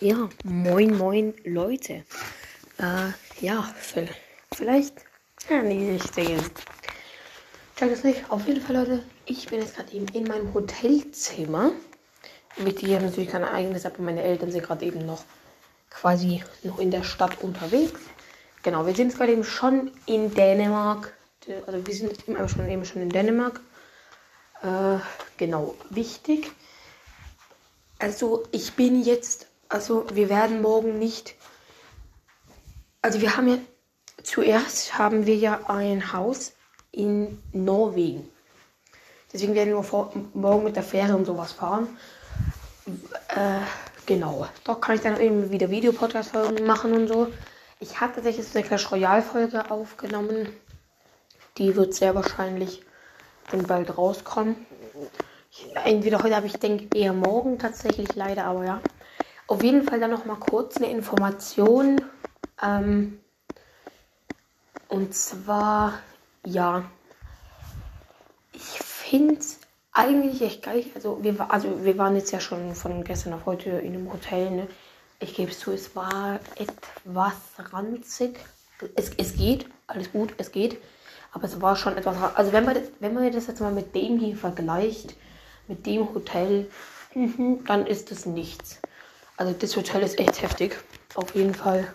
[0.00, 2.04] Ja, moin, moin, Leute.
[2.78, 3.74] Äh, ja,
[4.50, 4.94] vielleicht.
[5.48, 6.50] Ja, nee, ich denke.
[7.78, 8.30] Sage es nicht.
[8.30, 11.72] Auf jeden Fall, Leute, ich bin jetzt gerade eben in meinem Hotelzimmer.
[12.58, 15.24] Mit hier natürlich kein eigenes, aber meine Eltern sind gerade eben noch
[15.90, 18.00] quasi noch in der Stadt unterwegs.
[18.62, 21.14] Genau, wir sind jetzt gerade eben schon in Dänemark.
[21.66, 23.60] Also wir sind eben schon eben schon in Dänemark.
[24.62, 24.98] Äh,
[25.36, 26.52] genau, wichtig.
[27.98, 31.34] Also ich bin jetzt also wir werden morgen nicht.
[33.00, 33.58] Also wir haben ja
[34.22, 36.52] zuerst haben wir ja ein Haus
[36.90, 38.28] in Norwegen.
[39.32, 41.88] Deswegen werden wir vor, morgen mit der Fähre und sowas fahren.
[43.28, 43.60] Äh,
[44.04, 44.46] genau.
[44.64, 47.28] Dort kann ich dann eben wieder Videopodcast-Folgen machen und so.
[47.80, 50.48] Ich habe tatsächlich eine Clash Royale-Folge aufgenommen.
[51.56, 52.82] Die wird sehr wahrscheinlich
[53.50, 54.66] dann bald rauskommen.
[55.84, 58.80] Entweder heute, aber ich denke eher morgen tatsächlich leider, aber ja.
[59.52, 62.00] Auf jeden Fall dann noch mal kurz eine Information.
[62.62, 63.20] Ähm,
[64.88, 65.98] und zwar,
[66.46, 66.84] ja,
[68.54, 69.44] ich finde
[69.92, 70.86] eigentlich echt geil.
[70.94, 74.50] Also wir, also wir waren jetzt ja schon von gestern auf heute in einem Hotel.
[74.52, 74.68] Ne?
[75.20, 78.38] Ich gebe es zu, es war etwas ranzig.
[78.94, 80.78] Es, es geht, alles gut, es geht.
[81.30, 82.16] Aber es war schon etwas.
[82.36, 85.14] Also wenn man, wenn man das jetzt mal mit dem hier vergleicht,
[85.68, 86.70] mit dem Hotel,
[87.14, 88.80] mhm, dann ist es nichts.
[89.36, 90.76] Also das Hotel ist echt heftig.
[91.14, 91.92] Auf jeden Fall.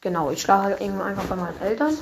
[0.00, 1.96] Genau, ich schlafe halt einfach bei meinen Eltern.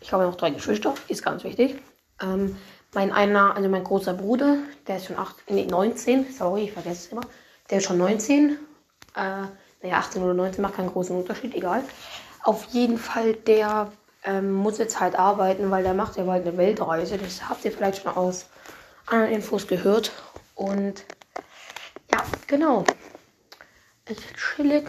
[0.00, 1.82] Ich habe noch drei Geschwister, ist ganz wichtig.
[2.22, 2.56] Ähm,
[2.94, 7.06] mein einer, also mein großer Bruder, der ist schon 8, nee, 19, sorry, ich vergesse
[7.06, 7.22] es immer.
[7.68, 8.58] Der ist schon 19.
[9.14, 9.22] Äh,
[9.82, 11.82] naja, 18 oder 19 macht keinen großen Unterschied, egal.
[12.42, 13.92] Auf jeden Fall, der
[14.24, 17.18] ähm, muss jetzt halt arbeiten, weil der macht ja bald eine Weltreise.
[17.18, 18.46] Das habt ihr vielleicht schon aus
[19.06, 20.12] anderen Infos gehört.
[20.54, 21.04] Und
[22.12, 22.84] ja, genau
[24.10, 24.88] echt chillig.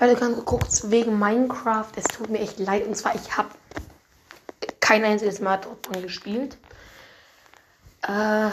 [0.00, 1.92] Leute, ganz geguckt wegen Minecraft.
[1.96, 2.86] Es tut mir echt leid.
[2.86, 3.50] Und zwar, ich habe
[4.80, 6.56] kein einziges Mal dort gespielt.
[8.02, 8.50] Äh,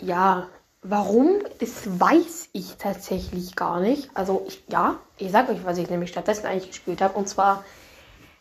[0.00, 0.48] ja,
[0.82, 1.40] warum?
[1.60, 4.10] Das weiß ich tatsächlich gar nicht.
[4.14, 7.18] Also, ich, ja, ich sage euch, was ich nämlich stattdessen eigentlich gespielt habe.
[7.18, 7.64] Und zwar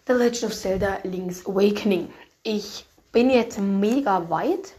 [0.07, 2.11] The Legend of Zelda Link's Awakening.
[2.43, 4.73] Ich bin jetzt mega weit.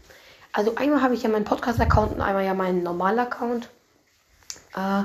[0.51, 3.69] Also einmal habe ich ja meinen Podcast-Account und einmal ja meinen normalen Account.
[4.75, 5.03] Äh,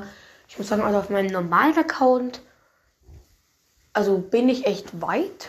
[0.50, 2.41] ich muss sagen, also auf meinem normalen Account,
[3.93, 5.49] also bin ich echt weit.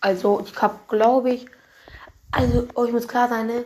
[0.00, 1.46] Also ich habe, glaube ich,
[2.30, 3.64] also oh, ich muss klar sein, ne?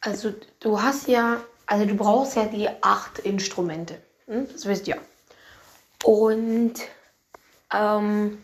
[0.00, 3.98] also du hast ja, also du brauchst ja die acht Instrumente.
[4.26, 4.48] Hm?
[4.50, 4.96] Das wisst ihr.
[6.04, 6.74] Und
[7.70, 8.38] ähm,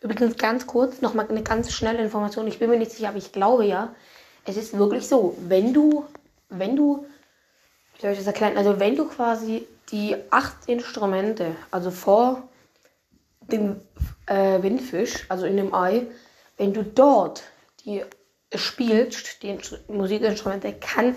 [0.00, 2.48] übrigens ganz kurz nochmal eine ganz schnelle Information.
[2.48, 3.94] Ich bin mir nicht sicher, aber ich glaube ja,
[4.46, 6.06] es ist wirklich so, wenn du,
[6.48, 7.06] wenn du,
[7.94, 12.48] wie soll ich das erklären, also wenn du quasi die acht Instrumente, also vor
[13.40, 13.80] dem
[14.26, 16.06] äh, Windfisch, also in dem Ei,
[16.56, 17.42] wenn du dort
[17.84, 18.04] die
[18.54, 19.58] spielst, die
[19.88, 21.14] Musikinstrumente, kann,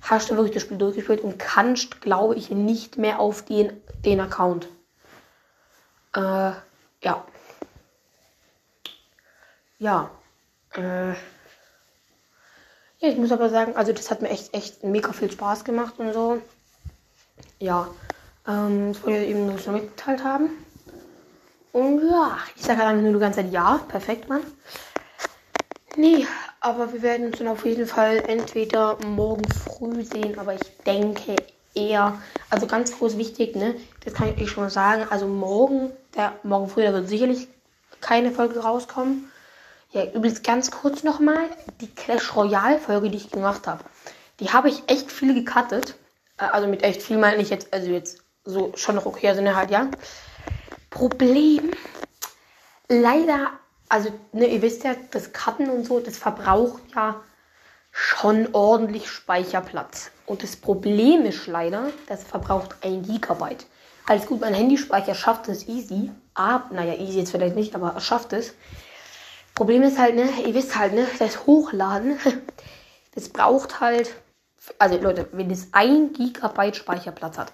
[0.00, 4.20] hast du wirklich das Spiel durchgespielt und kannst, glaube ich, nicht mehr auf den, den
[4.20, 4.68] Account.
[6.14, 6.52] Äh,
[7.02, 7.24] ja.
[9.78, 10.10] Ja.
[10.74, 11.16] Äh, ja,
[13.10, 16.12] ich muss aber sagen, also das hat mir echt, echt mega viel Spaß gemacht und
[16.12, 16.40] so.
[17.58, 17.88] Ja.
[18.46, 20.50] Ähm, das wollte ich eben nur schon mitgeteilt haben.
[21.72, 23.80] Und ja, ich sage halt nur die ganze Zeit ja.
[23.88, 24.42] Perfekt, Mann.
[25.96, 26.26] Nee,
[26.60, 31.36] aber wir werden uns dann auf jeden Fall entweder morgen früh sehen, aber ich denke
[31.74, 32.20] eher,
[32.50, 33.74] also ganz groß wichtig, ne?
[34.04, 35.06] Das kann ich euch schon mal sagen.
[35.10, 37.48] Also morgen, der morgen früh, da wird sicherlich
[38.00, 39.30] keine Folge rauskommen.
[39.92, 41.48] Ja, übrigens ganz kurz nochmal,
[41.80, 43.84] die Clash Royale Folge, die ich gemacht habe,
[44.40, 45.94] die habe ich echt viel gecuttet.
[46.38, 49.54] Äh, also mit echt viel meine ich jetzt, also jetzt so schon noch okay sind
[49.54, 49.88] halt, ja.
[50.90, 51.72] Problem,
[52.88, 53.50] leider,
[53.88, 57.20] also ne, ihr wisst ja, das Karten und so, das verbraucht ja
[57.90, 60.10] schon ordentlich Speicherplatz.
[60.26, 63.66] Und das Problem ist leider, das verbraucht ein Gigabyte.
[64.06, 66.10] Alles gut, mein Handyspeicher schafft es easy.
[66.34, 68.54] Ah, naja, easy jetzt vielleicht nicht, aber er schafft es.
[69.54, 72.18] Problem ist halt, ne, ihr wisst halt, ne, das Hochladen,
[73.14, 74.14] das braucht halt,
[74.78, 77.52] also Leute, wenn es ein Gigabyte Speicherplatz hat,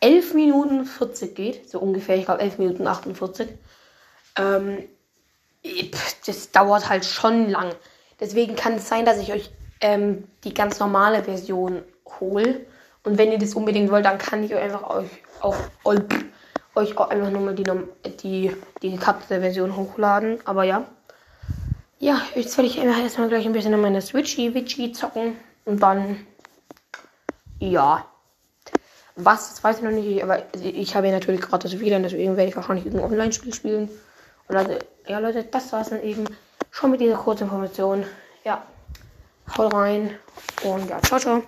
[0.00, 3.48] 11 Minuten 40 geht, so ungefähr, ich glaube 11 Minuten 48.
[4.36, 4.84] Ähm,
[6.26, 7.74] das dauert halt schon lang.
[8.20, 9.50] Deswegen kann es sein, dass ich euch
[9.80, 11.82] ähm, die ganz normale Version
[12.20, 12.60] hole.
[13.04, 15.10] Und wenn ihr das unbedingt wollt, dann kann ich euch einfach euch
[15.40, 16.00] auch, euch,
[16.74, 17.64] euch auch einfach nochmal die,
[18.22, 20.38] die, die gekappte Version hochladen.
[20.44, 20.84] Aber ja.
[22.00, 25.36] Ja, jetzt werde ich erstmal gleich ein bisschen an meiner Switchy-Witchy zocken.
[25.64, 26.26] Und dann,
[27.60, 28.04] ja,
[29.16, 32.36] Was, das weiß ich noch nicht, aber ich habe ja natürlich gerade das WLAN, deswegen
[32.36, 33.90] werde ich wahrscheinlich irgendein Online-Spiel spielen.
[34.46, 36.24] Und also, ja Leute, das war es dann eben
[36.70, 38.04] schon mit dieser kurzen Information.
[38.44, 38.62] Ja,
[39.56, 40.10] haut rein
[40.62, 41.42] und ja, ciao, ciao.